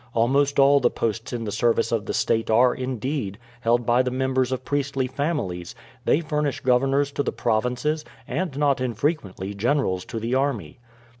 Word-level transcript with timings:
Almost 0.15 0.57
all 0.57 0.79
the 0.79 0.89
posts 0.89 1.31
in 1.31 1.43
the 1.43 1.51
service 1.51 1.91
of 1.91 2.07
the 2.07 2.13
state 2.15 2.49
are, 2.49 2.73
indeed, 2.73 3.37
held 3.59 3.85
by 3.85 4.01
the 4.01 4.09
members 4.09 4.51
of 4.51 4.65
priestly 4.65 5.05
families; 5.05 5.75
they 6.05 6.21
furnish 6.21 6.59
governors 6.61 7.11
to 7.11 7.21
the 7.21 7.31
provinces, 7.31 8.03
and 8.27 8.57
not 8.57 8.81
infrequently 8.81 9.53
generals 9.53 10.03
to 10.05 10.19
the 10.19 10.33
army. 10.33 10.79